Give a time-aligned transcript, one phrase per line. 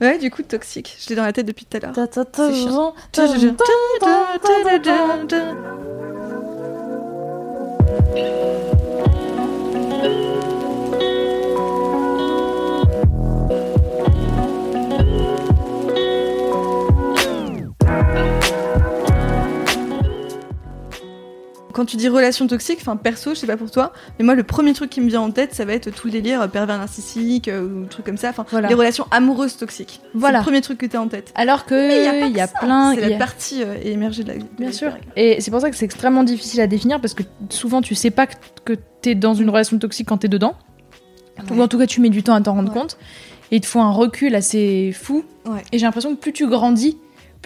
[0.00, 0.96] Ouais, du coup, toxique.
[1.00, 1.94] Je l'ai dans la tête depuis tout à l'heure.
[1.94, 2.26] C'est
[21.76, 24.44] Quand tu dis relation toxique, enfin perso, je sais pas pour toi, mais moi le
[24.44, 26.78] premier truc qui me vient en tête, ça va être tout le délire euh, pervers
[26.78, 28.68] narcissique euh, ou truc comme ça, enfin Voilà.
[28.68, 30.00] les relations amoureuses toxiques.
[30.14, 30.38] Voilà.
[30.38, 31.32] C'est le premier truc que t'as en tête.
[31.34, 32.94] Alors que y il y a plein.
[32.94, 34.44] C'est y la a- partie euh, émergée de la vie.
[34.44, 34.92] de Bien la sûr.
[35.16, 38.10] Et c'est pour ça que c'est extrêmement difficile à définir parce que souvent tu sais
[38.10, 40.54] pas que, que t'es dans une relation toxique quand t'es dedans.
[41.50, 42.80] Ou en tout cas tu mets du temps à t'en rendre Ouais.
[42.80, 42.96] compte.
[43.52, 45.24] Et il te faut un recul assez fou.
[45.44, 45.62] Ouais.
[45.72, 46.96] Et j'ai l'impression que plus tu grandis,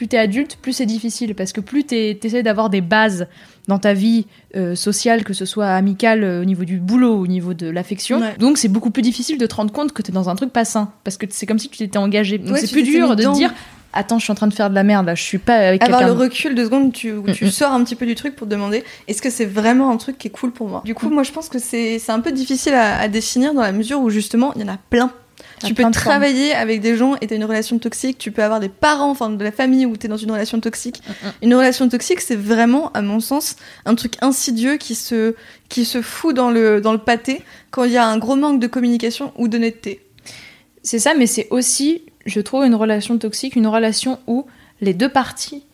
[0.00, 1.34] plus t'es adulte, plus c'est difficile.
[1.34, 3.26] Parce que plus t'es- t'essaies d'avoir des bases
[3.68, 4.24] dans ta vie
[4.56, 8.18] euh, sociale, que ce soit amicale, euh, au niveau du boulot, au niveau de l'affection.
[8.18, 8.34] Ouais.
[8.38, 10.64] Donc c'est beaucoup plus difficile de te rendre compte que t'es dans un truc pas
[10.64, 10.90] sain.
[11.04, 12.38] Parce que c'est comme si tu t'étais engagé.
[12.38, 13.52] Donc Ouais, c'est plus dur de te dire
[13.92, 15.82] Attends, je suis en train de faire de la merde là, je suis pas avec
[15.82, 17.50] Avoir le recul de secondes, tu, où tu Mm, mm.
[17.50, 20.16] sors un petit peu du truc pour te demander est-ce que c'est vraiment un truc
[20.16, 20.80] qui est cool pour moi?
[20.86, 21.14] Du coup, Mm.
[21.14, 24.00] moi je pense que c'est c'est un peu difficile à, à définir dans la mesure
[24.00, 25.10] où justement il y en a plein.
[25.64, 25.92] Tu peux formes.
[25.92, 29.30] travailler avec des gens et t'as une relation toxique, tu peux avoir des parents, enfin
[29.30, 31.02] de la famille où t'es dans une relation toxique.
[31.06, 35.34] Mm, Une relation toxique, c'est vraiment, à mon sens, un truc insidieux qui se,
[35.68, 38.60] qui se fout dans le, dans le pâté quand il y a un gros manque
[38.60, 40.04] de communication ou d'honnêteté.
[40.82, 44.46] C'est ça, mais c'est aussi, je trouve, une relation toxique, une relation où
[44.80, 45.64] les deux parties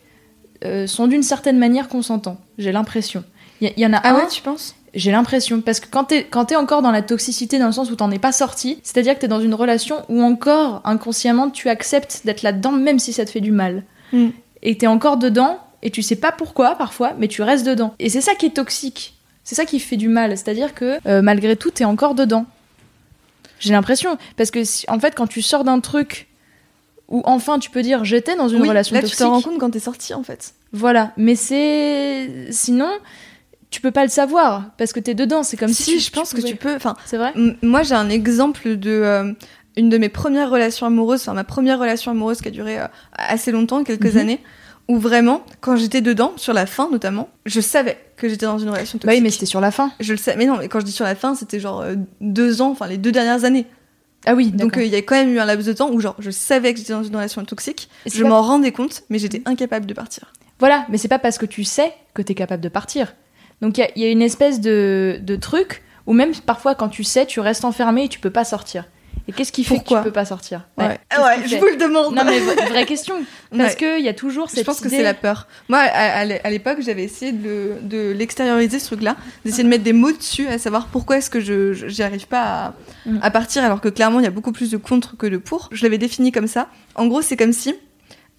[0.65, 2.41] euh, sont d'une certaine manière consentants.
[2.57, 3.23] J'ai l'impression.
[3.61, 4.75] Il y, il y en a Ah un, ouais, tu penses?
[4.97, 7.89] J'ai l'impression, parce que quand t'es, quand t'es encore dans la toxicité, dans le sens
[7.91, 11.69] où t'en es pas sorti, c'est-à-dire que t'es dans une relation où encore, inconsciemment, tu
[11.69, 13.83] acceptes d'être là-dedans, même si ça te fait du mal.
[14.11, 14.27] Mm.
[14.63, 17.93] Et t'es encore dedans, et tu sais pas pourquoi, parfois, mais tu restes dedans.
[17.99, 19.13] Et c'est ça qui est toxique.
[19.43, 20.31] C'est ça qui fait du mal.
[20.35, 22.45] C'est-à-dire que, euh, malgré tout, t'es encore dedans.
[23.59, 24.17] J'ai l'impression.
[24.35, 26.27] Parce que, si- en fait, quand tu sors d'un truc
[27.09, 29.17] où enfin tu peux dire j'étais dans une Oui, relation là toxique.
[29.17, 30.53] tu t'en rends compte quand t'es sorti en fait.
[30.73, 32.89] Voilà, mais c'est sinon
[33.69, 35.43] tu peux pas le savoir parce que t'es dedans.
[35.43, 36.75] C'est comme si, si, tu- je pense que tu peux.
[36.75, 37.33] Enfin, C'est vrai.
[37.61, 39.33] Moi, j'ai un exemple de euh,
[39.75, 42.87] une de mes premières relations amoureuses, enfin ma première relation amoureuse qui a duré euh,
[43.13, 44.17] assez longtemps, quelques Mhm.
[44.21, 44.39] années,
[44.87, 48.69] où vraiment, quand j'étais dedans, sur la fin notamment, je savais que j'étais dans une
[48.69, 49.23] relation Bah oui, toxique.
[49.23, 49.91] mais c'était sur la fin.
[49.99, 50.35] je le sais.
[50.37, 52.87] Mais non, mais quand je dis sur la fin, c'était genre euh, deux ans, enfin
[52.87, 53.67] les deux dernières années.
[54.25, 55.99] Ah oui, Donc euh, il y a quand même eu un laps de temps où
[55.99, 59.19] genre je savais que j'étais dans une relation toxique, je pas- m'en rendais compte, mais
[59.19, 60.33] j'étais incapable de partir.
[60.59, 63.13] Voilà, mais c'est pas parce que tu sais que t'es capable de partir.
[63.61, 66.75] Donc il y a- il y, a une espèce de, de truc où même parfois
[66.75, 68.85] quand tu sais, tu restes enfermé et tu peux pas sortir.
[69.29, 70.97] Et qu'est-ce qui fait Pourquoi que tu peux pas sortir Ouais,
[71.43, 72.15] qui je vous le demande.
[72.15, 73.15] Non mais vraie question.
[73.57, 73.75] Parce Ouais.
[73.77, 75.47] que il y a toujours cette Je pense que c'est la peur.
[75.67, 79.63] Moi, à, à l'é- à l'époque, j'avais essayé de, le- de l'extérioriser, ce truc-là, d'essayer
[79.65, 82.41] de mettre des mots dessus, à savoir pourquoi est-ce que je je- j'y arrive pas
[82.41, 82.73] à,
[83.05, 83.19] Mm.
[83.21, 85.67] à partir, alors que clairement, il y a beaucoup plus de contre que de pour.
[85.73, 86.69] Je l'avais défini comme ça.
[86.95, 87.75] En gros, c'est comme si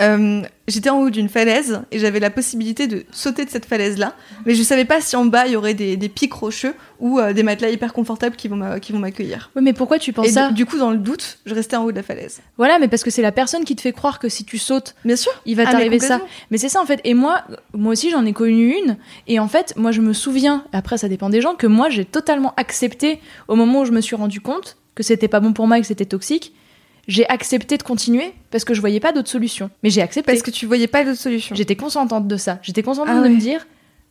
[0.01, 4.15] euh, j'étais en haut d'une falaise et j'avais la possibilité de sauter de cette falaise-là,
[4.47, 7.19] mais je savais pas si en bas, il y aurait des, des pics rocheux ou
[7.19, 9.51] euh, des matelas hyper confortables qui vont m'accueillir.
[9.57, 11.85] Oui, mais pourquoi tu penses Et ça du, coup, dans le doute, je restais en
[11.85, 12.41] haut de la falaise.
[12.59, 14.95] Voilà, mais parce que c'est la personne qui te fait croire que si tu sautes,
[15.05, 15.33] Bien sûr.
[15.47, 16.21] il va Ah, t'arriver ça.
[16.51, 17.01] Mais c'est ça en fait.
[17.05, 17.43] Et moi,
[17.73, 18.97] moi aussi j'en ai connu une.
[19.27, 22.05] Et en fait, moi je me souviens, après ça dépend des gens, que moi j'ai
[22.05, 25.67] totalement accepté au moment où je me suis rendu compte que c'était pas bon pour
[25.67, 26.53] moi et que c'était toxique.
[27.09, 29.71] J'ai accepté de continuer parce que je voyais pas d'autre solution.
[29.83, 30.31] Mais j'ai accepté.
[30.31, 31.57] Parce que tu voyais pas d'autre solution.
[31.57, 32.59] J'étais consentante de ça.
[32.63, 33.31] J'étais consentante Ah de ouais.
[33.31, 33.67] me dire,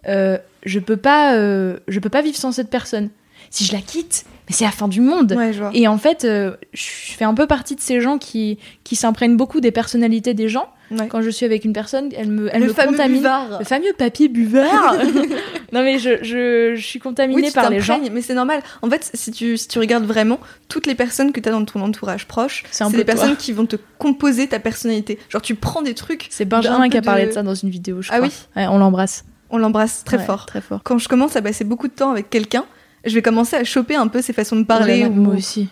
[0.08, 3.10] euh, je peux pas, euh, je peux pas vivre sans cette personne.
[3.52, 5.34] Si je la quitte, mais c'est la fin du monde.
[5.34, 5.52] Ouais.
[5.74, 9.38] Et en fait, euh, je fais un peu partie de ces gens qui, qui s'imprègnent
[9.38, 10.68] beaucoup des personnalités des gens.
[10.92, 11.08] Ouais.
[11.08, 13.18] Quand je suis avec une personne, elle me, elle le me fameux contamine.
[13.18, 13.60] buvard.
[13.60, 14.96] Le fameux papier buvard.
[15.74, 18.00] non mais je, je, je suis contaminée Oui, tu par les gens.
[18.12, 18.62] mais c'est normal.
[18.82, 20.40] En fait, si tu, si tu regardes vraiment,
[20.70, 23.04] toutes les personnes que tu as dans ton entourage proche, C'est toi.
[23.04, 25.20] personnes qui vont te composer ta personnalité.
[25.30, 26.28] Genre, tu prends des trucs.
[26.30, 27.28] C'est Benjamin qui a parlé de...
[27.30, 28.28] de- ça dans une vidéo, je Ah crois.
[28.28, 29.26] oui Ouais, on l'embrasse.
[29.50, 30.46] On l'embrasse très Ouais, fort.
[30.46, 30.82] Très fort.
[30.84, 32.66] Quand je commence à passer beaucoup de temps avec quelqu'un,
[33.06, 35.06] je vais commencer à choper un peu ses façons de parler.
[35.06, 35.70] Ou- Moi aussi.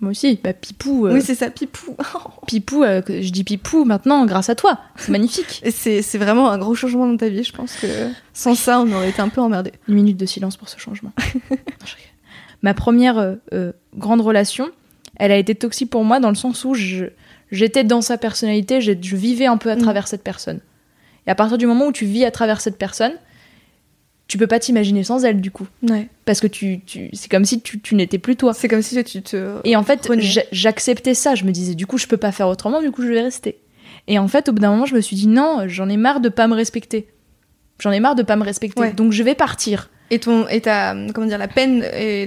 [0.00, 0.38] Moi aussi.
[0.42, 1.06] Bah, Pipou.
[1.06, 1.96] euh, Oui, c'est ça, pipou.
[2.46, 4.78] Pipou, euh, je dis Pipou maintenant grâce à toi.
[4.96, 5.62] C'est magnifique.
[5.70, 7.44] C'est c'est vraiment un gros changement dans ta vie.
[7.44, 7.86] Je pense que
[8.32, 9.72] sans ça, on aurait été un peu emmerdé.
[9.88, 11.12] Une minute de silence pour ce changement.
[11.18, 11.56] Non,
[11.86, 12.10] je rigole.
[12.62, 13.18] Ma première
[13.52, 14.70] euh, grande relation,
[15.16, 17.06] elle a été toxique pour moi dans le sens où je-
[17.52, 19.80] j'étais dans sa personnalité, je, je vivais un peu à Mm.
[19.82, 20.60] travers cette personne.
[21.26, 23.12] Et à partir du moment où tu vis à travers cette personne,
[24.26, 25.66] tu peux pas t'imaginer sans elle du coup.
[25.88, 26.08] Ouais.
[26.24, 28.54] Parce que tu, tu, c'est comme si tu, tu n'étais plus toi.
[28.54, 29.58] C'est comme si tu te.
[29.64, 30.10] Et en fait,
[30.52, 31.34] j'acceptais ça.
[31.34, 33.58] Je me disais, du coup, je peux pas faire autrement, du coup, je vais rester.
[34.06, 36.20] Et en fait, au bout d'un moment, je me suis dit, non, j'en ai marre
[36.20, 37.08] de pas me respecter.
[37.78, 38.80] J'en ai marre de pas me respecter.
[38.80, 38.92] Ouais.
[38.92, 39.90] Donc, je vais partir.
[40.10, 42.26] Et, ton, et ta, comment dire, la peine et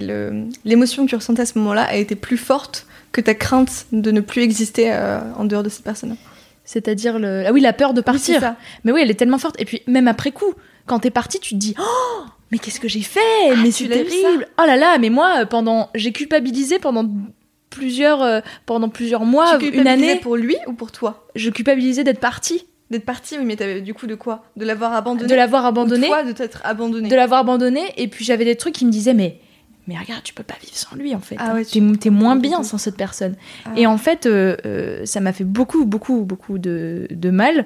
[0.65, 4.11] l'émotion que tu ressentais à ce moment-là a été plus forte que ta crainte de
[4.11, 6.15] ne plus exister euh, en dehors de cette personne.
[6.67, 7.45] C'est-à-dire, le...
[7.47, 8.39] ah oui, la peur de Oui, partir.
[8.41, 8.57] ça.
[8.83, 9.55] mais oui, elle est tellement forte.
[9.59, 10.53] Et puis, même après coup,
[10.85, 13.19] quand t'es parti, tu te dis, oh, mais qu'est-ce que j'ai fait?
[13.49, 14.47] Mais Ah, tu c'est terrible.
[14.61, 17.09] Oh là là, mais moi, pendant, j'ai culpabilisé pendant
[17.69, 20.17] plusieurs, euh, pendant plusieurs mois, tu une année.
[20.17, 21.25] pour lui ou pour toi?
[21.35, 24.45] Je culpabilisais d'être partie, D'être parti, oui, mais t'avais du coup de quoi?
[24.55, 26.07] De l'avoir abandonné de l'avoir Ou abandonné.
[26.07, 29.13] toi de t'être abandonné de l'avoir abandonné et puis j'avais des trucs qui me disaient
[29.13, 29.41] mais
[29.87, 32.35] mais regarde tu peux pas vivre sans lui en fait Ah ouais, tu- t'es moins
[32.35, 33.35] bien sans cette personne
[33.65, 33.69] Ah.
[33.75, 37.65] et en fait euh, euh, ça m'a fait beaucoup beaucoup beaucoup de, de mal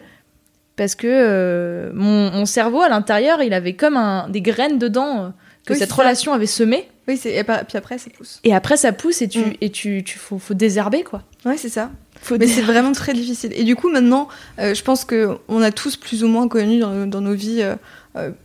[0.75, 5.33] parce que euh, mon, mon cerveau à l'intérieur il avait comme un, des graines dedans
[5.65, 5.95] que Oui, cette ça.
[5.95, 7.19] relation avait semé Oui.
[7.25, 8.39] Et puis après, ça pousse.
[8.44, 9.53] et après ça pousse et tu Mm.
[9.62, 11.91] et tu, tu faut, faut désherber quoi Ouais, c'est ça.
[12.19, 13.51] faut Mais c'est vraiment très difficile.
[13.56, 14.27] Et du coup, maintenant,
[14.57, 17.63] je pense que on a tous plus ou moins connu dans, dans nos vies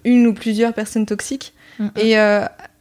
[0.05, 1.55] une ou plusieurs personnes toxiques.
[1.79, 1.89] Mm.
[1.97, 2.17] Et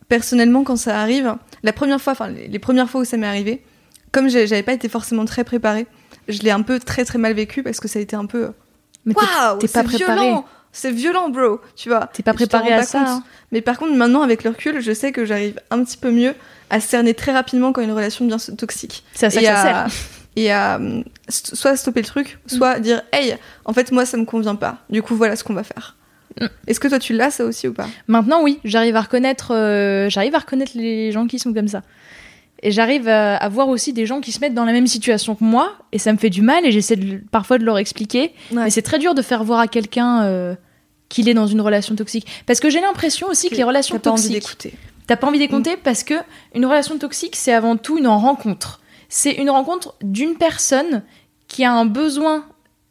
[0.08, 3.28] personnellement, quand ça arrive, la première fois, enfin les, les premières fois où ça m'est
[3.28, 3.64] arrivé,
[4.12, 5.88] comme j'avais pas été forcément très préparée,
[6.28, 8.52] je l'ai un peu très très mal vécu parce que ça a été un peu
[9.06, 10.22] waouh, t'es pas c'est préparé.
[10.22, 12.10] violent, c'est violent, bro, tu vois.
[12.14, 13.24] t'es pas préparé à pas ça hein.
[13.52, 16.34] Mais par contre, maintenant, avec le recul, je sais que j'arrive un petit peu mieux
[16.70, 19.60] à cerner très rapidement quand une relation devient toxique c'est à ça et que ça
[19.60, 20.00] à, sert
[20.36, 20.80] et à
[21.30, 24.80] soit stopper le truc, soit dire hey, en fait moi ça me convient pas.
[24.90, 25.95] Du coup voilà ce qu'on va faire.
[26.42, 26.46] Mm.
[26.68, 27.88] Est-ce que toi tu l'as ça aussi ou pas?
[28.08, 31.82] Maintenant, oui, j'arrive à reconnaître, euh, j'arrive à reconnaître les gens qui sont comme ça.
[32.64, 35.36] Et j'arrive à, à voir aussi des gens qui se mettent dans la même situation
[35.36, 38.34] que moi, et ça me fait du mal, et j'essaie de- parfois de leur expliquer.
[38.52, 40.56] Mais c'est très dur de faire voir à quelqu'un euh,
[41.10, 42.26] qu'il est dans une relation toxique.
[42.46, 44.74] Parce que j'ai l'impression aussi que les relations T'as pas envie toxiques, d'écouter.
[45.08, 46.16] t'as pas envie d'écouter parce que
[46.56, 48.80] une relation toxique, c'est avant tout une rencontre.
[49.10, 51.04] C'est une rencontre d'une personne
[51.48, 52.46] qui a un besoin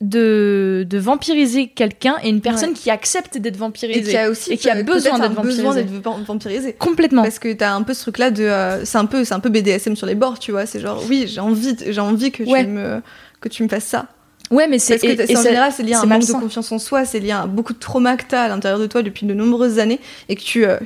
[0.09, 2.75] de, de vampiriser quelqu'un et une personne Ouais.
[2.75, 4.11] qui accepte d'être Et vampirisée.
[4.11, 5.83] qui a aussi et qui a besoin d'être un besoin vampirisé.
[5.85, 6.73] d'être vam- vampirisé.
[6.75, 7.23] Complètement.
[7.23, 9.49] Parce que t'as un peu ce truc là de euh, c'est un peu un peu
[9.49, 12.65] BDSM sur les bords tu vois c'est genre oui j'ai envie envie que Ouais.
[12.65, 13.01] tu me
[13.41, 14.07] que tu me fasses ça
[14.51, 16.33] Ouais, mais c'est parce que et- et en général c'est lié à un manque de
[16.33, 19.03] confiance en soi c'est lié à beaucoup de trauma que t'as à l'intérieur de toi
[19.03, 20.77] depuis de nombreuses années et que tu euh,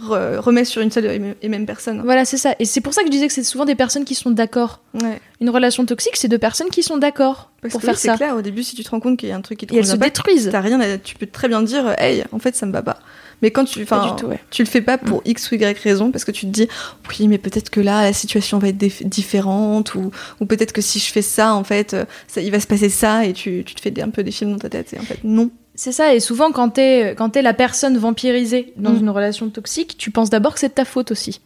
[0.00, 2.54] re- remets sur une seule et même- personne Voilà, c'est ça.
[2.58, 4.80] Et c'est pour ça que je disais que c'est souvent des personnes qui sont d'accord.
[4.94, 8.08] ouais Une relation toxique, c'est deux personnes qui sont d'accord pour que faire oui, c'est
[8.08, 8.16] ça.
[8.16, 9.74] clair, au début, si tu te rends compte qu'il y a un truc qui te
[9.74, 10.48] Et elles se pas, détruisent.
[10.52, 12.98] t'as rien à- tu peux très bien dire, hey, en fait, ça me va pas.
[13.42, 14.40] Mais quand tu, enfin, ouais.
[14.50, 16.68] tu le fais pas pour X ou Y raison, parce que tu te dis,
[17.10, 20.10] oui, mais peut-être que là, la situation va être dif- différente, ou,
[20.40, 22.88] ou peut-être que si je fais ça, en fait, euh, ça, il va se passer
[22.88, 24.98] ça, et tu, tu te fais des- un peu des films dans ta tête, et
[24.98, 25.50] en fait, non.
[25.74, 26.14] C'est ça.
[26.14, 28.98] Et souvent, quand t'es quand t'es la personne vampirisée dans Mm.
[29.00, 31.40] une relation toxique, tu penses d'abord que c'est de ta faute aussi.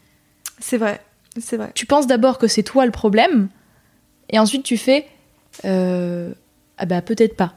[0.59, 1.01] C'est vrai,
[1.41, 1.71] c'est vrai.
[1.75, 3.49] Tu penses d'abord que c'est toi le problème,
[4.31, 5.07] et ensuite tu fais
[5.65, 6.33] euh,
[6.77, 7.55] ah bah peut-être pas,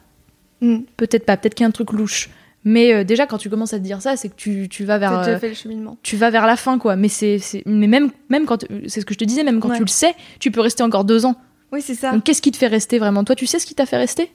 [0.62, 0.80] Mm.
[0.98, 2.30] peut-être pas, peut-être qu'il y a un truc louche.
[2.64, 5.00] Mais euh, déjà, quand tu commences à te dire ça, c'est que tu, tu vas
[5.00, 5.98] vers euh, fait le cheminement.
[6.04, 9.06] tu vas vers la fin quoi mais c'est c'est- mais même même quand c'est ce
[9.06, 9.78] que je te disais même quand Ouais.
[9.78, 11.36] tu le sais tu peux rester encore deux ans
[11.72, 12.12] Oui, c'est ça.
[12.12, 13.24] donc qu'est-ce qui te fait rester vraiment?
[13.24, 14.32] Toi tu sais ce qui t'a fait rester?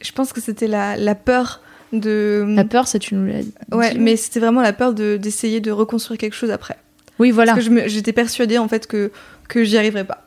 [0.00, 1.62] Je pense que c'était la, la peur
[1.92, 2.44] de.
[2.48, 5.60] la peur ça tu nous l'as dit Ouais, mais c'était vraiment la peur de- d'essayer
[5.60, 6.76] de reconstruire quelque chose après.
[7.18, 9.10] oui voilà Parce que j'étais persuadée, en fait, que,
[9.48, 10.26] que j'y arriverais pas.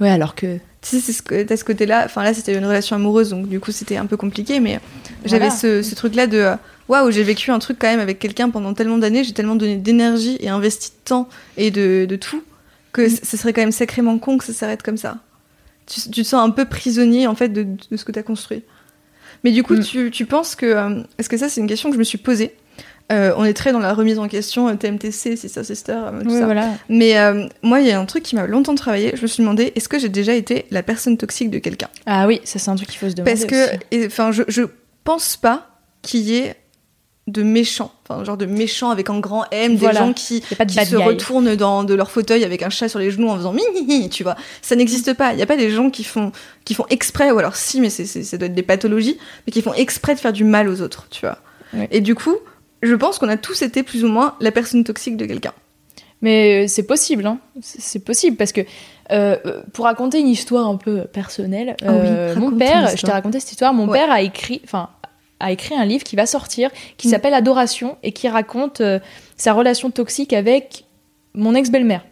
[0.00, 2.02] ouais alors que Tu sais, c'est ce, ce côté-là.
[2.04, 4.80] Enfin, là, c'était une relation amoureuse, donc du coup, c'était un peu compliqué, mais
[5.24, 6.54] j'avais ce, ce truc-là de euh,
[6.88, 9.76] waouh, j'ai vécu un truc quand même avec quelqu'un pendant tellement d'années, j'ai tellement donné
[9.76, 12.42] d'énergie et investi de temps et de, de tout,
[12.92, 15.18] que c- ce serait quand même sacrément con que ça s'arrête comme ça.
[15.86, 18.62] Tu, tu te sens un peu prisonnier, en fait, de, de ce que t'as construit.
[19.44, 19.82] Mais du coup, Mm.
[19.84, 20.66] tu, tu penses que.
[20.66, 22.54] euh, Est-ce que ça, c'est une question que je me suis posée
[23.10, 26.44] Euh, On est très dans la remise en question, TMTC, Sister Sister, tout ouais, ça.
[26.46, 29.12] voilà Mais euh, moi, il y a un truc qui m'a longtemps travaillé.
[29.16, 31.88] Je me suis demandé, est-ce que j'ai déjà été la personne toxique de quelqu'un?
[32.06, 34.62] Ah oui ça c'est un truc qu'il faut se demander Parce que, enfin, je, je
[35.04, 35.68] pense pas
[36.00, 36.54] qu'il y ait
[37.28, 40.00] de méchants, enfin, genre de méchants avec un grand M, Voilà.
[40.00, 41.02] des gens qui, pas de qui se guy.
[41.02, 44.24] retournent dans de leur fauteuil avec un chat sur les genoux en faisant mi, tu
[44.24, 44.34] vois.
[44.60, 45.32] Ça n'existe pas.
[45.32, 46.32] Il y a pas des gens qui font,
[46.64, 49.52] qui font exprès, ou alors si, mais c'est, c'est- ça doit être des pathologies, mais
[49.52, 51.38] qui font exprès de faire du mal aux autres, tu vois.
[51.92, 52.34] Et du coup,
[52.82, 55.52] je pense qu'on a tous été plus ou moins la personne toxique de quelqu'un.
[56.22, 57.38] mais euh, c'est possible hein.
[57.62, 58.60] c'est possible parce que
[59.10, 63.10] euh, euh, pour raconter une histoire un peu personnelle Ah oui, mon père je t'ai
[63.12, 63.98] raconté cette histoire mon Ouais.
[63.98, 64.88] père a écrit enfin
[65.42, 67.10] a écrit un livre qui va sortir qui Mm.
[67.10, 68.98] s'appelle Adoration et qui raconte euh,
[69.36, 70.84] sa relation toxique avec
[71.34, 72.04] mon ex-belle-mère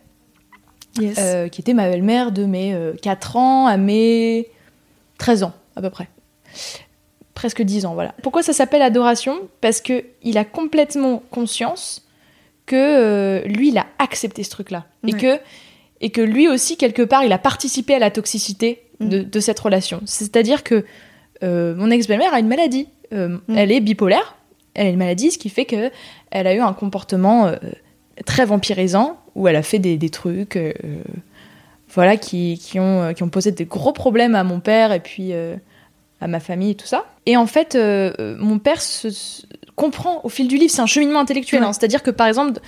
[1.00, 1.16] Yes.
[1.20, 4.48] euh, qui était ma belle-mère de mes euh, 4 ans à mes
[5.18, 6.08] 13 ans, à peu près.
[7.34, 8.12] Presque 10 ans, voilà.
[8.22, 9.38] Pourquoi ça s'appelle adoration?
[9.60, 12.04] Parce que il a complètement conscience
[12.66, 14.84] que euh, lui, il a accepté ce truc-là.
[15.06, 15.38] Et, que,
[16.00, 19.58] et que lui aussi, quelque part, il a participé à la toxicité de, de cette
[19.60, 20.00] relation.
[20.04, 20.84] C'est-à-dire que
[21.42, 22.88] euh, mon ex-belle-mère a une maladie.
[23.12, 23.56] Euh, Mm.
[23.56, 24.36] Elle est bipolaire.
[24.74, 25.90] Elle a une maladie, ce qui fait que
[26.30, 27.56] elle a eu un comportement euh,
[28.24, 30.72] très vampirisant, où elle a fait des, des trucs euh,
[31.92, 35.32] voilà, qui, qui, ont, qui ont posé des gros problèmes à mon père et puis
[36.20, 37.04] à ma famille et tout ça.
[37.26, 37.76] Et en fait,
[38.38, 39.44] mon père se-
[39.80, 41.62] comprend au fil du livre, c'est un cheminement intellectuel.
[41.62, 41.66] Ouais.
[41.66, 41.72] hein.
[41.72, 42.60] C'est-à-dire que par exemple,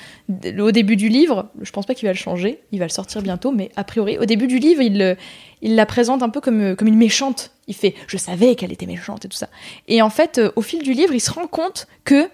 [0.58, 3.22] au début du livre, je pense pas qu'il va le changer, il va le sortir
[3.22, 5.16] bientôt, mais a priori, au début du livre, il, le-
[5.60, 7.50] il la présente un peu comme, euh, comme une méchante.
[7.68, 9.48] Il fait Je savais qu'elle était méchante et tout ça.
[9.88, 12.28] Et en fait, euh, au fil du livre, il se rend compte que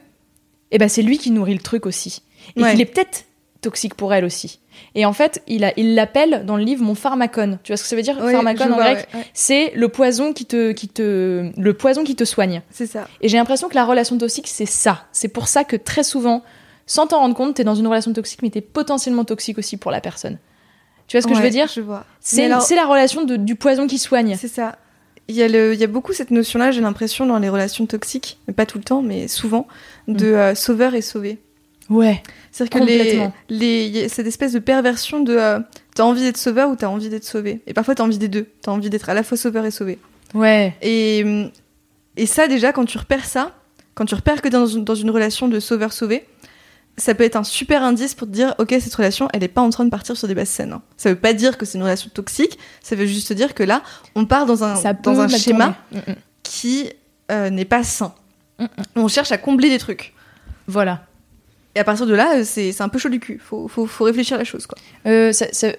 [0.71, 2.23] eh ben, c'est lui qui nourrit le truc aussi.
[2.57, 2.71] Et Ouais.
[2.73, 3.25] qu'il est peut-être
[3.61, 4.61] toxique pour elle aussi.
[4.95, 5.61] Et en fait, il
[5.95, 7.59] l'appelle dans le livre mon pharmacone.
[7.65, 9.27] Tu vois ce que ça veut dire Pharmacone en vois, grec, ouais, ouais.
[9.35, 12.63] c'est le poison qui te, qui te, le poison qui te soigne.
[12.71, 13.09] C'est ça.
[13.21, 15.07] Et j'ai l'impression que la relation toxique, c'est ça.
[15.13, 16.43] C'est pour ça que très souvent,
[16.87, 19.91] sans t'en rendre compte, t'es dans une relation toxique, mais t'es potentiellement toxique aussi pour
[19.91, 20.39] la personne.
[21.09, 21.69] Tu vois ce que je veux dire?
[21.75, 22.05] Je vois.
[22.21, 24.37] C'est alors- la relation de- du poison qui soigne.
[24.39, 24.77] C'est ça.
[25.27, 27.85] Il y, a le, il y a beaucoup cette notion-là, j'ai l'impression, dans les relations
[27.85, 29.67] toxiques, mais pas tout le temps, mais souvent,
[30.07, 30.35] de Mm.
[30.35, 31.39] euh, sauveur et sauvé.
[31.91, 32.23] Ouais.
[32.53, 35.61] C'est-à-dire que les, les, cette espèce de perversion de euh,
[35.95, 37.61] t'as envie d'être sauveur ou t'as envie d'être sauvé.
[37.67, 38.47] Et parfois t'as envie des deux.
[38.63, 39.99] T'as envie d'être à la fois sauveur et sauvé.
[40.35, 40.75] Ouais.
[40.83, 41.51] Et,
[42.17, 43.53] et ça, déjà, quand tu repères ça,
[43.95, 46.27] quand tu repères que t'es dans, une- dans une relation de sauveur-sauvé,
[46.99, 49.61] ça peut être un super indice pour te dire, ok, cette relation, elle est pas
[49.61, 50.73] en train de partir sur des basses scènes.
[50.73, 50.83] hein.
[50.97, 53.83] Ça veut pas dire que c'est une relation toxique, ça veut juste dire que là,
[54.17, 56.05] on part dans un, Ça dans un schéma tourner.
[56.09, 56.17] Mm, mm.
[56.43, 56.91] qui
[57.31, 58.13] euh, n'est pas sain.
[58.59, 58.69] Mm, mm.
[58.97, 60.13] On cherche à combler des trucs.
[60.67, 61.05] Voilà.
[61.75, 63.41] Et à partir de là, c'est un peu chaud du cul.
[63.45, 64.77] Faut, faut, faut réfléchir à la chose, quoi.
[65.07, 65.73] Euh, ça- ça-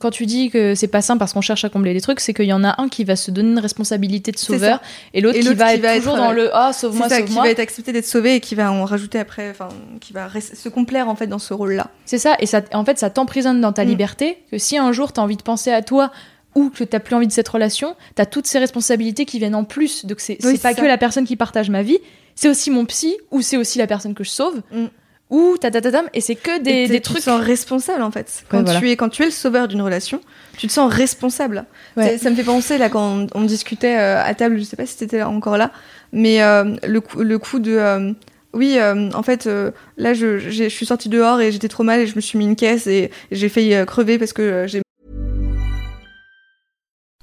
[0.00, 2.34] quand tu dis que c'est pas sain parce qu'on cherche à combler des trucs, c'est
[2.34, 4.80] qu'il y en a un qui va se donner une responsabilité de sauveur
[5.12, 7.08] et l'autre qui va qui être va toujours être, dans euh, le ah C'est sauve-moi
[7.08, 7.44] ça, qui sauve-moi.
[7.44, 9.68] va être accepté d'être sauvé et qui va en rajouter après, enfin,
[10.00, 11.90] qui va se complaire en fait dans ce rôle-là.
[12.06, 13.88] C'est ça et ça en fait ça t'emprisonne dans ta Mm.
[13.88, 16.10] liberté que si un jour t'as envie de penser à toi
[16.56, 19.62] ou que t'as plus envie de cette relation, t'as toutes ces responsabilités qui viennent en
[19.64, 20.06] plus.
[20.06, 20.88] Donc c'est Oui, pas c'est que ça.
[20.88, 21.98] la personne qui partage ma vie,
[22.34, 24.86] c'est aussi mon psy ou c'est aussi la personne que je sauve Mm.
[25.30, 27.16] Ou tatatatam et c'est que Et des, t'es- des tu trucs.
[27.18, 28.44] te sens responsable en fait.
[28.48, 28.80] Quand, Ouais, voilà.
[28.80, 30.20] tu es, quand tu es le sauveur d'une relation,
[30.58, 31.64] tu te sens responsable.
[31.96, 32.18] Ouais.
[32.18, 34.76] Ça, ça me fait penser là quand on, on discutait euh, à table, je sais
[34.76, 35.72] pas si t'étais là encore là,
[36.12, 37.72] mais euh, le, coup, le coup de.
[37.72, 38.12] euh,
[38.52, 41.98] oui, euh, en fait, euh, là, je, je suis sortie dehors et j'étais trop mal
[42.00, 44.66] et je me suis mis une caisse et j'ai failli euh, crever parce que euh,
[44.68, 44.80] j'ai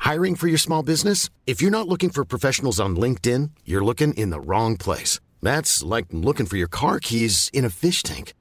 [0.03, 1.29] Hiring for your small business?
[1.47, 5.19] If you're not looking for professionals on LinkedIn, you're looking in the wrong place.
[5.41, 8.33] That's like looking for your car keys in a fish tank.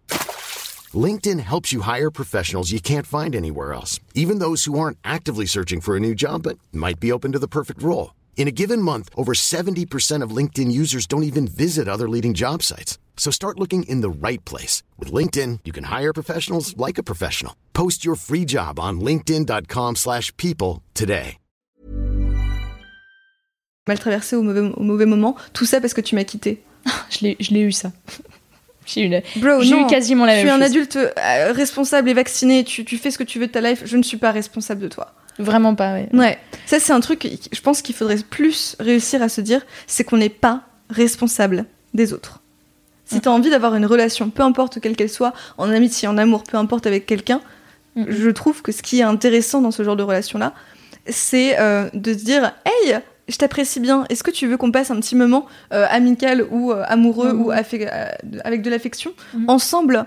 [0.92, 5.46] LinkedIn helps you hire professionals you can't find anywhere else, even those who aren't actively
[5.46, 8.14] searching for a new job but might be open to the perfect role.
[8.36, 12.62] In a given month, over 70% of LinkedIn users don't even visit other leading job
[12.62, 12.98] sites.
[13.16, 14.82] So start looking in the right place.
[14.98, 17.54] With LinkedIn, you can hire professionals like a professional.
[17.74, 21.36] Post your free job on linkedin.com/people slash people today.
[23.90, 25.36] mal traversé au mauvais, au mauvais moment.
[25.52, 26.62] Tout ça parce que tu m'as quitté.
[27.10, 27.92] Je l'ai eu ça.
[28.86, 29.84] J'ai eu, Bro, j'ai non.
[29.84, 30.76] eu quasiment la Je même suis un chose.
[30.76, 32.64] adulte euh, responsable et vacciné.
[32.64, 33.82] Tu, tu fais ce que tu veux de ta life.
[33.84, 35.14] Je ne suis pas responsable de toi.
[35.38, 35.92] Vraiment pas.
[35.94, 36.08] Ouais.
[36.12, 36.38] Ouais.
[36.66, 37.28] Ça, c'est un truc.
[37.52, 42.12] Je pense qu'il faudrait plus réussir à se dire, c'est qu'on n'est pas responsable des
[42.12, 42.40] autres.
[43.04, 46.18] Si tu as envie d'avoir une relation, peu importe quelle qu'elle soit, en amitié, en
[46.18, 47.40] amour, peu importe avec quelqu'un,
[47.96, 50.52] je trouve que ce qui est intéressant dans ce genre de relation-là,
[51.08, 52.98] c'est euh, de se dire, hey,
[53.30, 54.04] je t'apprécie bien.
[54.10, 57.50] Est-ce que tu veux qu'on passe un petit moment euh, amical ou euh, amoureux ou
[57.50, 58.06] affec- euh,
[58.44, 59.44] avec de l'affection Mhm.
[59.48, 60.04] ensemble?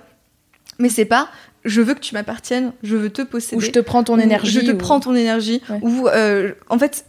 [0.79, 1.29] Mais c'est pas,
[1.65, 3.55] je veux que tu m'appartiennes, je veux te posséder.
[3.57, 4.51] Ou je te prends ton énergie.
[4.51, 5.61] Je te ou- prends ton énergie.
[5.69, 5.79] Ouais.
[5.81, 7.05] Ou euh, en fait,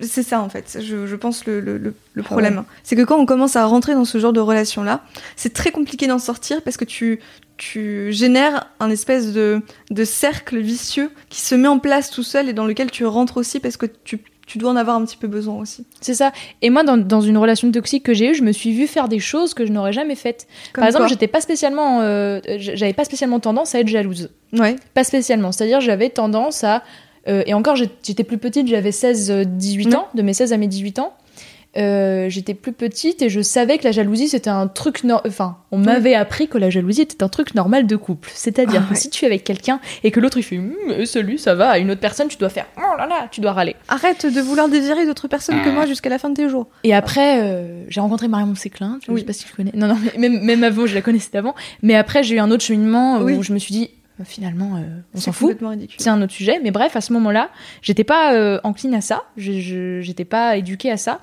[0.00, 0.78] c'est ça en fait.
[0.80, 3.64] Je, je pense le, le, le- le Ah problème, c'est que quand on commence à
[3.66, 5.04] rentrer dans ce genre de relation là,
[5.36, 7.20] c'est très compliqué d'en sortir parce que tu
[7.58, 12.48] tu génères un espèce de, de cercle vicieux qui se met en place tout seul
[12.48, 14.18] et dans lequel tu rentres aussi parce que tu,
[14.52, 15.84] tu dois en avoir un petit peu besoin aussi.
[16.02, 16.30] C'est ça.
[16.60, 19.08] Et moi, dans, dans une relation toxique que j'ai eue, je me suis vue faire
[19.08, 20.46] des choses que je n'aurais jamais faites.
[20.72, 24.28] Comme Par exemple, j'étais pas spécialement, euh, j'avais pas spécialement tendance à être jalouse.
[24.52, 25.50] ouais, Pas spécialement.
[25.52, 26.82] C'est-à-dire, j'avais tendance à.
[27.28, 29.94] euh, et encore, j'étais plus petite, j'avais 16-18 Ouais.
[29.96, 31.14] ans, de mes 16 à mes 18 ans.
[31.78, 35.56] Euh, j'étais plus petite et je savais que la jalousie c'était un truc no- enfin
[35.70, 38.90] on m'avait appris que la jalousie était un truc normal de couple c'est-à-dire Ah que
[38.92, 39.00] ouais.
[39.00, 41.70] si tu es avec quelqu'un et que l'autre il fait Hum, euh, celui ça va
[41.70, 44.40] à une autre personne tu dois faire oh là là tu dois râler arrête de
[44.42, 46.66] vouloir désirer d'autres personnes que moi jusqu'à la fin de tes jours.
[46.84, 48.98] Et après, euh, j'ai rencontré Marion Séclin.
[49.06, 49.20] Je Oui.
[49.20, 49.72] sais pas si tu connais.
[49.74, 51.54] Non, non, mais même, même avant, je la connaissais d'avant.
[51.82, 53.90] Mais après, j'ai eu un autre cheminement où je me suis dit,
[54.24, 54.80] finalement, euh,
[55.14, 55.48] on s'en fout.
[55.48, 55.96] complètement ridicule.
[55.98, 57.48] C'est un autre sujet, mais bref, à ce moment-là,
[57.80, 61.20] j'étais pas euh, encline à ça, je- je- j'étais pas éduquée à ça,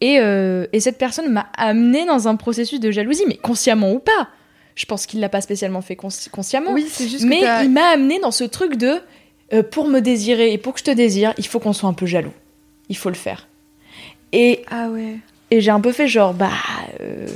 [0.00, 3.98] et, euh, et cette personne m'a amenée dans un processus de jalousie, mais consciemment ou
[3.98, 4.28] pas.
[4.76, 7.70] Je pense qu'il l'a pas spécialement fait consci- consciemment, Oui, c'est juste mais que il
[7.70, 9.00] m'a amené dans ce truc de
[9.52, 11.92] euh, pour me désirer et pour que je te désire, il faut qu'on soit un
[11.92, 12.32] peu jaloux,
[12.88, 13.48] il faut le faire.
[14.32, 15.16] Et Ah ouais.
[15.50, 16.50] et j'ai un peu fait genre, bah.
[17.00, 17.26] euh,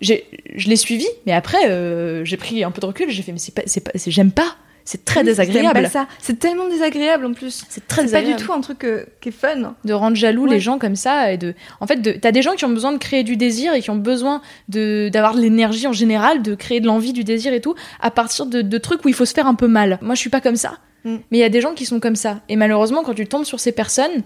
[0.00, 3.38] j'ai- je l'ai suivi, mais après, j'ai pris un peu de recul, j'ai fait, mais
[3.38, 5.88] c'est pas, c'est pas, c'est- j'aime pas, c'est très Oui, désagréable.
[5.92, 6.06] ça.
[6.20, 7.64] C'est tellement désagréable en plus.
[7.68, 9.74] C'est très pas du tout un truc euh, qui est fun.
[9.84, 10.52] De rendre jaloux Ouais.
[10.54, 11.52] les gens comme ça, et de.
[11.80, 12.12] En fait, de...
[12.12, 14.40] t'as des gens qui ont besoin de créer du désir et qui ont besoin
[14.70, 18.10] de d'avoir de l'énergie en général, de créer de l'envie, du désir et tout, à
[18.10, 19.98] partir de, de trucs où il faut se faire un peu mal.
[20.00, 21.16] Moi, je suis pas comme ça, Mm.
[21.30, 22.40] mais il y a des gens qui sont comme ça.
[22.48, 24.22] Et malheureusement, quand tu tombes sur ces personnes,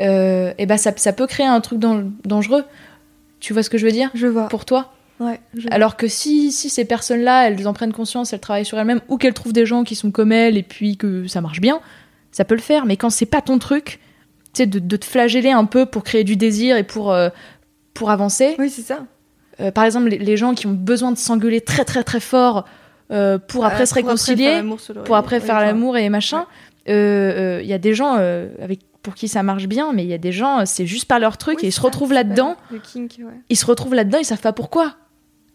[0.00, 2.64] euh, et ben ça, ça peut créer un truc dan- dangereux.
[3.40, 4.10] Tu vois ce que je veux dire?
[4.14, 4.48] Je vois.
[4.48, 4.92] Pour toi?
[5.18, 5.40] Ouais.
[5.70, 9.16] Alors que si, si ces personnes-là, elles en prennent conscience, elles travaillent sur elles-mêmes, ou
[9.16, 11.80] qu'elles trouvent des gens qui sont comme elles et puis que ça marche bien,
[12.32, 12.84] ça peut le faire.
[12.84, 14.00] Mais quand c'est pas ton truc,
[14.52, 17.30] tu sais, de, de te flageller un peu pour créer du désir et pour, euh,
[17.94, 18.56] pour avancer.
[18.58, 19.06] Oui, c'est ça.
[19.60, 22.66] Euh, par exemple, les, les gens qui ont besoin de s'engueuler très très très fort
[23.10, 24.62] euh, pour après se réconcilier,
[25.06, 26.44] pour après Ouais, faire l'amour et machin.
[26.86, 26.92] Il
[27.64, 30.32] y a des gens avec pour qui ça marche bien, mais il y a des
[30.32, 32.54] gens, c'est juste pas leur truc Oui, et ils se ça, retrouvent c'est là-dedans.
[32.54, 33.32] pas Le kink, ouais.
[33.48, 34.96] Ils se retrouvent là-dedans, ils savent pas pourquoi.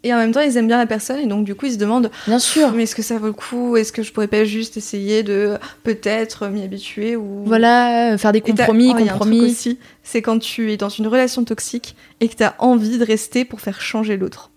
[0.04, 1.78] Et en même temps, ils aiment bien la personne et donc du coup, ils se
[1.78, 2.72] demandent Bien sûr.
[2.72, 3.78] mais est-ce que ça vaut le coup?
[3.78, 7.44] Est-ce que je pourrais pas juste essayer de peut-être m'y habituer ou?
[7.46, 9.52] Voilà, euh, faire des compromis, oh, il y a un truc compromis.
[9.52, 13.06] aussi, c'est quand tu es dans une relation toxique et que tu as envie de
[13.06, 14.50] rester pour faire changer l'autre.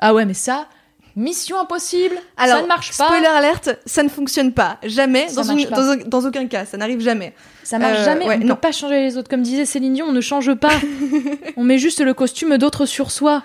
[0.00, 0.68] Ah ouais, mais ça,
[1.16, 2.14] mission impossible.
[2.36, 3.06] Alors, ça ne marche pas.
[3.06, 4.78] Spoiler alerte, ça ne fonctionne pas.
[4.84, 5.76] Jamais, dans, une- pas.
[5.96, 7.32] dans, dans aucun cas, ça n'arrive jamais.
[7.64, 8.26] Ça marche Euh, jamais.
[8.28, 9.28] ouais, on ne peut pas changer les autres.
[9.28, 10.70] Comme disait Céline Dion, on ne change pas.
[11.56, 13.42] on met juste le costume d'autres sur soi.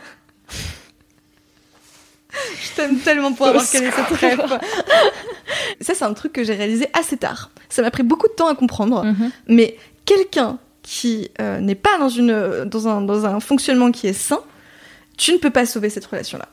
[2.64, 4.42] Je t'aime tellement pour avoir calé cette rêve.
[5.82, 7.50] Ça, c'est un truc que j'ai réalisé assez tard.
[7.70, 9.04] Ça m'a pris beaucoup de temps à comprendre.
[9.04, 9.32] Mhm.
[9.48, 14.14] Mais quelqu'un qui euh, n'est pas dans, une, dans, un, dans un fonctionnement qui est
[14.14, 14.40] sain,
[15.18, 16.48] tu ne peux pas sauver cette relation-là.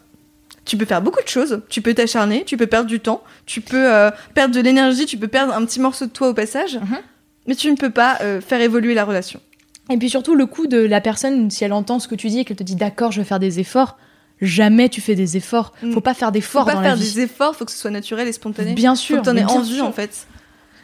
[0.64, 3.60] Tu peux faire beaucoup de choses, tu peux t'acharner, tu peux perdre du temps, tu
[3.60, 6.76] peux euh, perdre de l'énergie, tu peux perdre un petit morceau de toi au passage,
[6.76, 6.98] Mhm.
[7.46, 9.40] mais tu ne peux pas euh, faire évoluer la relation.
[9.90, 12.40] Et puis surtout, le coup de la personne, si elle entend ce que tu dis
[12.40, 13.96] et qu'elle te dit d'accord, je vais faire des efforts,
[14.40, 15.72] jamais tu fais des efforts.
[15.82, 15.92] Mm.
[15.92, 17.14] Faut pas faire Faut d'efforts pas dans faire la vie.
[17.14, 18.74] des efforts, faut que ce soit naturel et spontané.
[18.74, 19.16] Bien Faut sûr.
[19.20, 19.84] que t'en aies envie sûr.
[19.84, 20.26] en fait.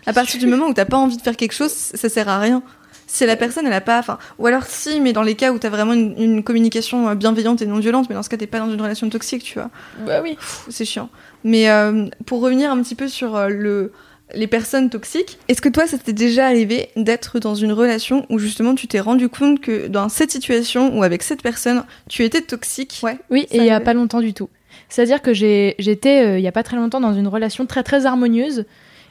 [0.06, 2.38] À partir du moment où t'as pas envie de faire quelque chose, ça sert à
[2.40, 2.62] rien.
[3.06, 5.58] Si la personne elle a pas, enfin, ou alors si, mais dans les cas où
[5.58, 8.46] t'as vraiment une, une communication euh, bienveillante et non violente, mais dans ce cas t'es
[8.46, 9.70] pas dans une relation toxique, tu vois.
[10.06, 10.38] Bah oui.
[10.70, 11.10] C'est chiant.
[11.44, 13.92] Mais euh, pour revenir un petit peu sur euh, le
[14.34, 18.38] les personnes toxiques, est-ce que toi ça t'est déjà arrivé d'être dans une relation où
[18.38, 22.40] justement tu t'es rendu compte que dans cette situation ou avec cette personne tu étais
[22.40, 23.00] toxique?
[23.02, 23.18] Ouais.
[23.30, 24.48] Oui, et il y a pas longtemps du tout.
[24.88, 27.82] C'est-à-dire que j'ai- j'étais euh, il y a pas très longtemps dans une relation très
[27.82, 28.64] très harmonieuse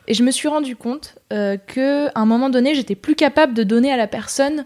[0.07, 3.53] et je me suis rendu compte euh, que à un moment donné, j'étais plus capable
[3.53, 4.65] de donner à la personne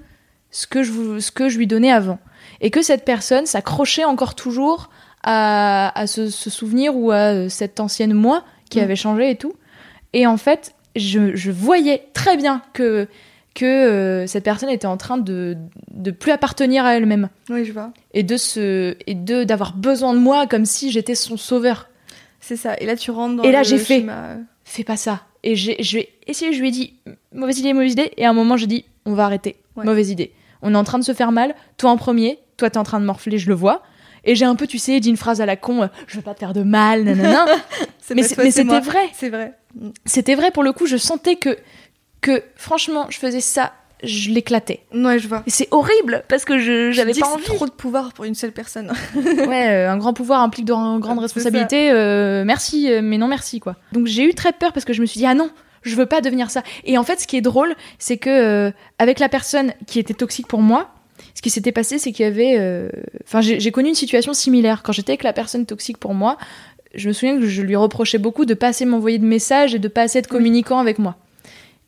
[0.51, 2.19] ce que je ce que je lui donnais avant
[2.61, 4.89] et que cette personne s'accrochait encore toujours
[5.23, 8.83] à, à ce, ce souvenir ou à euh, cette ancienne moi qui Mm.
[8.83, 9.53] avait changé et tout.
[10.15, 13.07] Et en fait, je, je voyais très bien que
[13.53, 15.55] que euh, cette personne était en train de
[15.91, 17.91] de plus appartenir à elle-même Oui, je vois.
[18.13, 21.89] et de se et de d'avoir besoin de moi comme si j'étais son sauveur.
[22.39, 22.75] C'est ça.
[22.79, 23.99] Et là tu rentres dans Et là, j'ai fait.
[23.99, 25.21] schéma, Fais pas ça.
[25.43, 25.79] Et j'ai
[26.27, 26.93] essayé, je lui ai dit
[27.33, 29.57] mauvaise idée, mauvaise idée et à un moment j'ai dit on va arrêter.
[29.75, 29.85] Ouais.
[29.85, 30.31] Mauvaise idée.
[30.61, 32.99] On est en train de se faire mal, toi en premier, toi t'es en train
[32.99, 33.83] de morfler, je le vois.
[34.27, 36.23] Et j'ai un peu, tu sais, dit une phrase à la con, euh, je veux
[36.23, 37.45] pas te faire de mal, nanana.
[38.15, 39.07] mais c'était vrai.
[39.13, 39.53] C'est vrai.
[40.05, 41.57] C'était vrai pour le coup, je sentais que,
[42.21, 44.81] que franchement, je faisais ça, je l'éclatais.
[44.93, 45.43] Ouais, je vois.
[45.47, 47.43] Et c'est horrible parce que je j'avais pas envie.
[47.43, 48.93] trop de pouvoir pour une seule personne.
[49.15, 51.91] Ouais, euh, un grand pouvoir implique de grandes responsabilités.
[51.91, 53.75] euh, merci, euh, mais non merci quoi.
[53.91, 55.49] Donc j'ai eu très peur parce que je me suis dit ah non,
[55.81, 56.63] je veux pas devenir ça.
[56.83, 60.13] Et en fait, ce qui est drôle, c'est que euh, avec la personne qui était
[60.13, 60.91] toxique pour moi,
[61.33, 62.89] ce qui s'était passé, c'est qu'il y avait,
[63.25, 66.37] enfin j'ai connu une situation similaire quand j'étais avec la personne toxique pour moi.
[66.95, 69.79] Je me souviens que je lui reprochais beaucoup de pas assez m'envoyer de messages et
[69.79, 71.15] de pas assez être communicant avec moi.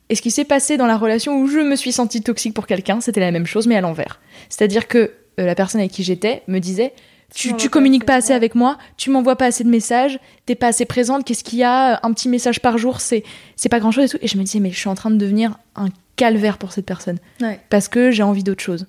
[0.10, 2.66] Et ce qui s'est passé dans la relation où je me suis sentie toxique pour
[2.68, 4.20] quelqu'un, c'était la même chose mais à l'envers.
[4.50, 4.98] C'est-à-dire que
[5.40, 6.94] euh, la personne avec qui j'étais me disait
[7.36, 10.68] tu, tu communiques pas assez avec moi, tu m'envoies pas assez de messages, t'es pas
[10.68, 13.24] assez présente, qu'est-ce qu'il y a Un petit message par jour, c'est
[13.58, 14.18] c'est pas grand chose et tout.
[14.22, 16.86] Et je me disais, mais je suis en train de devenir un calvaire pour cette
[16.86, 17.18] personne.
[17.42, 17.60] Ouais.
[17.70, 18.88] Parce que j'ai envie d'autre chose.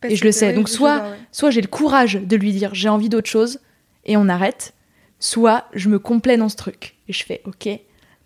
[0.00, 0.52] Parce Et je le sais.
[0.52, 1.16] Donc soit- ouais.
[1.32, 3.58] Soit j'ai le courage de lui dire, j'ai envie d'autre chose,
[4.04, 4.72] et on arrête.
[5.20, 6.96] Soit je me complais dans ce truc.
[7.08, 7.68] Et je fais, ok,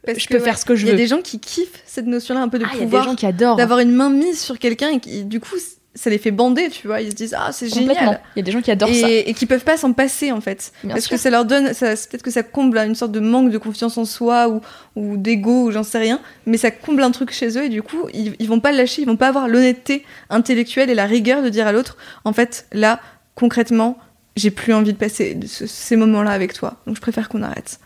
[0.06, 0.98] Parce je peux ouais, faire ce que je Il y a veux.
[0.98, 3.04] des gens qui kiffent cette notion-là un peu de Ah, il y a des pouvoir,
[3.04, 3.56] gens qui adorent.
[3.56, 5.56] d'avoir une main mise sur quelqu'un et qui, du coup,
[5.96, 7.00] ça les fait bander, tu vois.
[7.00, 8.20] Ils se disent ah c'est génial.
[8.34, 9.08] Il y a des gens qui adorent ça.
[9.08, 10.72] Et, et qui peuvent pas s'en passer en fait.
[10.82, 11.16] Bien Parce sûr.
[11.16, 14.04] que ça leur donne, peut-être que ça comble une sorte de manque de confiance en
[14.04, 14.60] soi ou,
[14.96, 17.82] ou d'ego ou j'en sais rien, mais ça comble un truc chez eux et du
[17.82, 21.06] coup ils, ils vont pas le lâcher, ils vont pas avoir l'honnêteté intellectuelle et la
[21.06, 22.98] rigueur de dire à l'autre en fait là
[23.36, 23.96] concrètement
[24.36, 27.78] j'ai plus envie de passer ce- ces moments-là avec toi, donc je préfère qu'on arrête.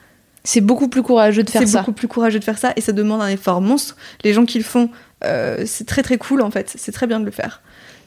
[0.45, 1.81] C'est beaucoup plus courageux de faire C'est ça.
[1.81, 3.97] beaucoup plus courageux de faire ça et ça demande un effort monstre.
[4.25, 4.89] Les gens qui le font,
[5.25, 7.61] euh, c'est très très cool en fait, c'est très bien de le faire.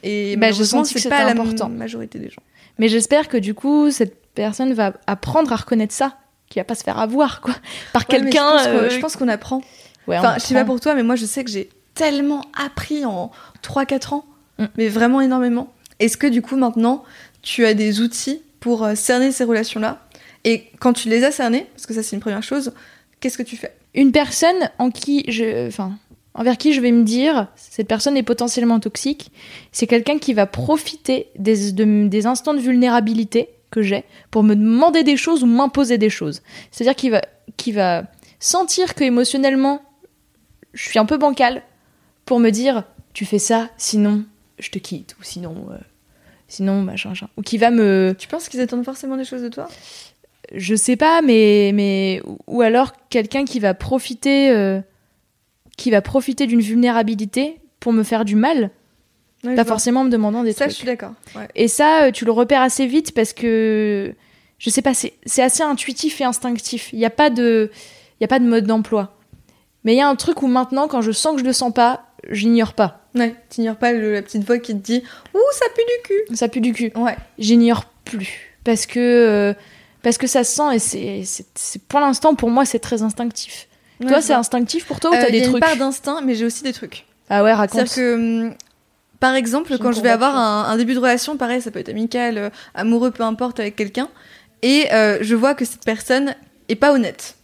[0.03, 1.69] Et Bah, malheureusement, senti que c'est pas la important.
[1.69, 2.41] majorité des gens.
[2.79, 6.17] Mais j'espère que du coup, cette personne va apprendre à reconnaître ça,
[6.49, 7.53] qu'il va pas se faire avoir, quoi,
[7.93, 8.57] par Ouais, quelqu'un.
[8.57, 9.61] je pense qu'on- euh, je pense qu'on apprend.
[10.07, 13.05] ouais, Enfin, je sais pas pour toi, mais moi je sais que j'ai tellement appris
[13.05, 13.29] en
[13.61, 14.25] 3-4 ans,
[14.57, 14.65] Mm.
[14.77, 15.71] mais vraiment énormément.
[15.99, 17.03] Est-ce que du coup maintenant
[17.41, 20.07] tu as des outils pour euh, cerner ces relations-là
[20.43, 22.73] Et quand tu les as cernées, parce que ça c'est une première chose,
[23.19, 23.73] qu'est-ce que tu fais?
[23.93, 25.97] Une personne en qui je, enfin,
[26.33, 29.31] envers qui je vais me dire, cette personne est potentiellement toxique,
[29.71, 34.55] c'est quelqu'un qui va profiter des, de- des instants de vulnérabilité que j'ai pour me
[34.55, 36.41] demander des choses ou m'imposer des choses.
[36.71, 37.21] C'est-à-dire qu'il va,
[37.57, 38.03] qu'il va
[38.39, 39.81] sentir que émotionnellement,
[40.73, 41.63] je suis un peu bancale
[42.25, 44.23] pour me dire, tu fais ça, sinon
[44.59, 45.77] je te quitte, ou sinon, euh,
[46.51, 47.27] sinon machin, machin.
[47.37, 49.67] Ou qui va me, Tu penses qu'ils attendent forcément des choses de toi?
[50.53, 54.81] Je sais pas, mais, mais ou alors quelqu'un qui va profiter, euh,
[55.77, 58.69] qui va profiter d'une vulnérabilité pour me faire du mal,
[59.43, 60.77] Ouais, pas je forcément en me demandant des Ça, je trucs.
[60.77, 61.13] suis d'accord.
[61.35, 61.47] Ouais.
[61.55, 64.13] Et ça, euh, tu le repères assez vite parce que
[64.59, 66.93] je sais pas, c'est c'est assez intuitif et instinctif.
[66.93, 67.71] Il n'y a pas de,
[68.19, 69.17] il y a pas de mode d'emploi.
[69.83, 71.73] Mais il y a un truc où maintenant, quand je sens que je le sens
[71.73, 73.01] pas, j'ignore pas.
[73.15, 75.03] Ouais, t'ignores pas le- la petite voix qui te dit
[75.33, 76.91] Ouh, ça pue du cul Ça pue du cul.
[76.95, 77.15] Ouais.
[77.39, 79.53] J'ignore plus parce que euh,
[80.03, 83.01] parce que ça se sent et c'est c'est- c'est- pour l'instant pour moi c'est très
[83.01, 83.67] instinctif.
[83.99, 85.63] Ouais, toi, c'est instinctif pour toi ou Euh, t'as Il y des a une trucs
[85.63, 87.05] part d'instinct, mais j'ai aussi des trucs.
[87.29, 87.87] Ah ouais, raconte.
[87.87, 88.13] C'est-à-dire que,
[88.47, 88.55] hum,
[89.19, 91.89] par exemple, une quand je vais avoir un début de relation, pareil, ça peut être
[91.89, 94.09] amical, euh, amoureux, peu importe, avec quelqu'un,
[94.63, 96.33] et euh, je vois que cette personne
[96.67, 97.35] est pas honnête.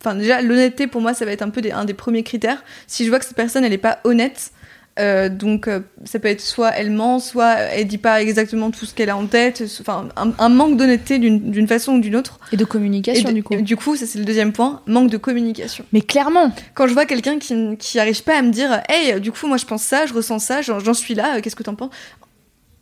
[0.00, 2.62] Enfin, déjà, l'honnêteté, pour moi, ça va être un peu des- un des premiers critères.
[2.86, 4.52] Si je vois que cette personne, elle est pas honnête,
[4.98, 8.84] euh, donc euh, ça peut être soit elle ment, soit elle dit pas exactement tout
[8.86, 12.38] ce qu'elle a en tête, enfin, un, un manque d'honnêteté d'une façon ou d'une autre.
[12.52, 13.54] Et de Et communication de- du coup.
[13.54, 16.92] et du coup, ça c'est le deuxième point, manque de communication Mais clairement, quand je
[16.94, 19.82] vois quelqu'un qui, qui arrive pas à me dire hey du coup moi je pense
[19.82, 21.90] ça je ressens ça j'en j'en suis là euh, qu'est-ce que t'en penses?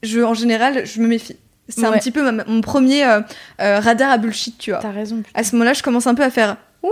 [0.05, 1.37] Je en général je me méfie
[1.69, 3.21] c'est un petit peu ma- mon premier euh,
[3.61, 5.19] euh, radar à bullshit tu vois t'as raison.
[5.19, 5.31] putain.
[5.35, 6.89] à ce moment-là je commence un peu à faire ouh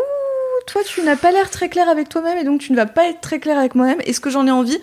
[0.66, 3.08] toi tu n'as pas l'air très clair avec toi-même et donc tu ne vas pas
[3.08, 4.78] être très clair avec moi-même est-ce que j'en ai envie?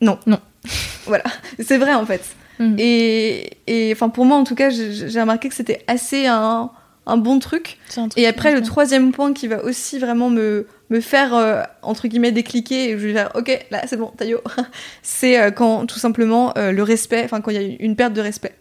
[0.00, 0.40] Non Non.
[1.06, 1.24] voilà
[1.58, 2.22] c'est vrai en fait
[2.58, 2.76] Mhm.
[2.78, 6.70] et et enfin pour moi en tout cas j'ai remarqué que c'était assez un
[7.06, 10.66] un bon truc un truc et après, le troisième point qui va aussi vraiment me,
[10.90, 14.42] me faire, euh, entre guillemets, décliquer, et je vais faire, ok, là, c'est bon, taillot,
[15.02, 18.54] c'est quand, tout simplement, le respect, enfin, quand il y a une perte de respect.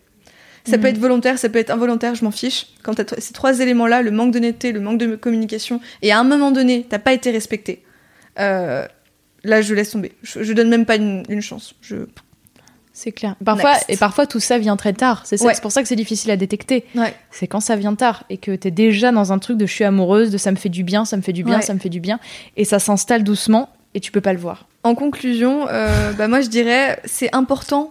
[0.70, 0.96] Ça peut Mhm.
[0.96, 2.68] être volontaire, ça peut être involontaire, je m'en fiche.
[2.84, 6.20] Quand t'as t- ces trois éléments-là, le manque d'honnêteté, le manque de communication, et à
[6.20, 7.84] un moment donné, t'as pas été respecté,
[8.40, 8.86] euh,
[9.44, 10.12] là, je laisse tomber.
[10.24, 11.76] Je, je donne même pas une, une chance.
[11.82, 11.96] Je...
[12.92, 13.36] C'est clair.
[13.46, 13.86] Parfois, Next.
[13.90, 15.22] et parfois tout ça vient très tard.
[15.26, 15.54] C'est Ouais.
[15.62, 16.84] pour ça que c'est difficile à détecter.
[16.96, 17.14] Ouais.
[17.32, 19.86] C'est quand ça vient tard et que t'es déjà dans un truc de je suis
[19.86, 21.62] amoureuse, de ça me fait du bien, ça me fait du bien, Ouais.
[21.62, 22.20] ça me fait du bien,
[22.58, 24.68] et ça s'installe doucement et tu peux pas le voir.
[24.84, 27.90] En conclusion, euh, bah moi je dirais c'est important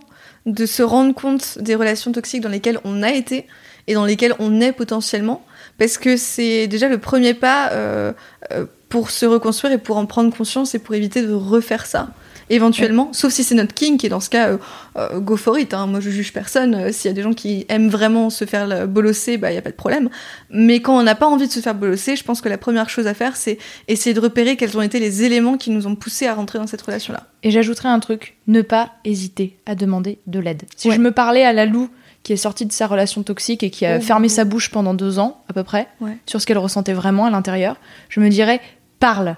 [0.49, 3.47] de se rendre compte des relations toxiques dans lesquelles on a été
[3.87, 5.45] et dans lesquelles on est potentiellement,
[5.79, 8.13] parce que c'est déjà le premier pas euh,
[8.53, 12.11] euh, pour se reconstruire et pour en prendre conscience et pour éviter de refaire ça.
[12.51, 14.59] Éventuellement, sauf si c'est notre kink, et dans ce cas, euh,
[14.97, 15.75] euh, go for it.
[15.75, 15.87] hein.
[15.87, 16.75] Moi, je juge personne.
[16.75, 19.59] Euh, S'il y a des gens qui aiment vraiment se faire bolosser, bah, il n'y
[19.59, 20.09] a pas de problème.
[20.51, 22.89] Mais quand on n'a pas envie de se faire bolosser, je pense que la première
[22.89, 23.59] chose à faire, c'est
[23.89, 26.67] essayer de repérer quels ont été les éléments qui nous ont poussé à rentrer dans
[26.67, 27.25] cette relation-là.
[27.43, 30.63] Et j'ajouterais un truc, ne pas hésiter à demander de l'aide.
[30.77, 30.97] Si Ouais.
[30.97, 31.89] je me parlais à la Lou
[32.25, 34.01] qui est sortie de sa relation toxique et qui a Oh.
[34.01, 36.17] fermé sa bouche pendant deux ans à peu près Ouais.
[36.27, 37.77] sur ce qu'elle ressentait vraiment à l'intérieur,
[38.09, 38.61] je me dirais
[38.99, 39.37] parle.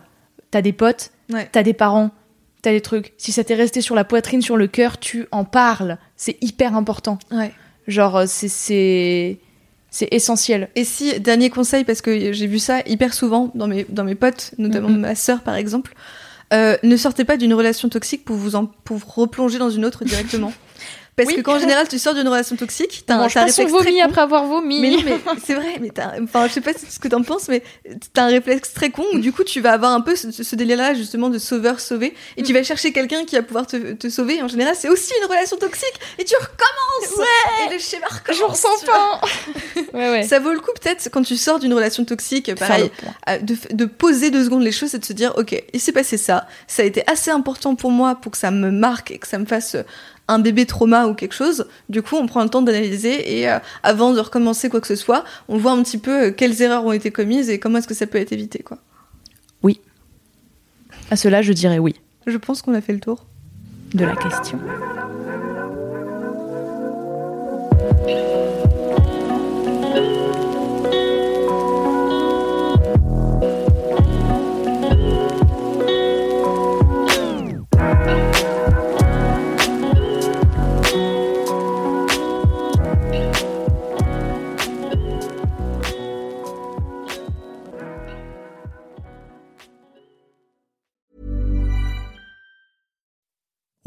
[0.50, 1.48] T'as des potes, Ouais.
[1.52, 2.10] t'as des parents,
[2.62, 3.12] t'as des trucs.
[3.18, 5.98] Si ça t'est resté sur la poitrine, sur le cœur, tu en parles.
[6.16, 7.18] C'est hyper important.
[7.30, 7.52] Ouais.
[7.86, 9.38] Genre euh, c'est c'est
[9.90, 10.68] c'est essentiel.
[10.76, 14.14] Et si, dernier conseil, parce que j'ai vu ça hyper souvent dans mes, dans mes
[14.14, 15.94] potes, notamment ma sœur par exemple,
[16.52, 19.84] euh, ne sortez pas d'une relation toxique pour vous, en, pour vous replonger dans une
[19.84, 20.52] autre directement.
[21.24, 21.36] Parce Oui.
[21.36, 23.70] que quand en général tu sors d'une relation toxique, t'as t'as un pas son réflexe
[23.70, 24.80] vomi après avoir vomi.
[24.80, 25.90] Mais mais c'est vrai, mais
[26.22, 27.62] enfin, je sais pas ce que t'en penses, mais
[28.14, 30.56] t'as un réflexe très con où du coup tu vas avoir un peu ce, ce
[30.56, 34.36] délire-là justement de sauveur-sauvé et tu vas chercher quelqu'un qui va pouvoir te, te sauver.
[34.36, 37.26] Et en général, c'est aussi une relation toxique et tu recommences.
[37.68, 38.38] Et le schéma recommence.
[38.38, 39.20] je ressens pas.
[39.98, 40.22] ouais ouais.
[40.22, 42.90] Ça vaut le coup peut-être quand tu sors d'une relation toxique, pareil,
[43.42, 46.16] de, de poser deux secondes les choses et de se dire ok, il s'est passé
[46.16, 49.26] ça, ça a été assez important pour moi pour que ça me marque et que
[49.28, 49.82] ça me fasse euh,
[50.30, 53.58] un bébé trauma ou quelque chose, du coup, on prend le temps d'analyser et euh,
[53.82, 56.84] avant de recommencer quoi que ce soit, on voit un petit peu euh, quelles erreurs
[56.84, 58.78] ont été commises et comment est-ce que ça peut être évité, quoi.
[59.62, 59.80] Oui.
[61.10, 61.96] À cela, je dirais oui.
[62.26, 63.26] Je pense qu'on a fait le tour.
[63.94, 64.58] De la question.